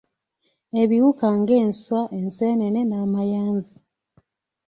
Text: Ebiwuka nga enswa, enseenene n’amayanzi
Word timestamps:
Ebiwuka 0.81 1.27
nga 1.39 1.53
enswa, 1.61 2.01
enseenene 2.19 2.81
n’amayanzi 2.85 3.77